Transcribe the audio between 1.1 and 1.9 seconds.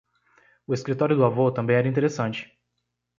do avô também era